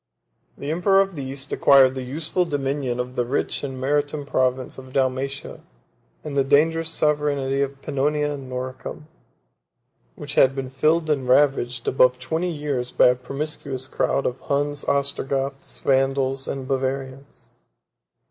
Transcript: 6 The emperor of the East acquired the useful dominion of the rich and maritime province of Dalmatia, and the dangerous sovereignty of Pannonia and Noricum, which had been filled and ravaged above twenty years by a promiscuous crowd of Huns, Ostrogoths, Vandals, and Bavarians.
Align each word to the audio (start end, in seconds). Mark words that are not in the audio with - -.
6 0.55 0.61
The 0.61 0.71
emperor 0.71 0.99
of 0.99 1.13
the 1.15 1.23
East 1.23 1.53
acquired 1.53 1.93
the 1.93 2.01
useful 2.01 2.43
dominion 2.43 2.99
of 2.99 3.15
the 3.15 3.23
rich 3.23 3.63
and 3.63 3.79
maritime 3.79 4.25
province 4.25 4.79
of 4.79 4.93
Dalmatia, 4.93 5.59
and 6.23 6.35
the 6.35 6.43
dangerous 6.43 6.89
sovereignty 6.89 7.61
of 7.61 7.83
Pannonia 7.83 8.31
and 8.31 8.49
Noricum, 8.49 9.05
which 10.15 10.33
had 10.33 10.55
been 10.55 10.71
filled 10.71 11.07
and 11.11 11.27
ravaged 11.29 11.87
above 11.87 12.17
twenty 12.17 12.49
years 12.49 12.89
by 12.89 13.09
a 13.09 13.15
promiscuous 13.15 13.87
crowd 13.87 14.25
of 14.25 14.39
Huns, 14.39 14.83
Ostrogoths, 14.85 15.81
Vandals, 15.81 16.47
and 16.47 16.67
Bavarians. 16.67 17.51